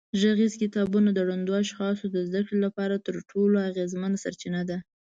غږیز 0.19 0.53
کتابونه 0.61 1.09
د 1.13 1.19
ړندو 1.29 1.53
اشخاصو 1.63 2.05
د 2.11 2.17
زده 2.27 2.41
کړې 2.45 2.57
لپاره 2.65 2.95
تر 3.05 3.15
ټولو 3.29 3.55
اغېزمنه 3.69 4.17
سرچینه 4.23 4.61
ده. 4.69 4.77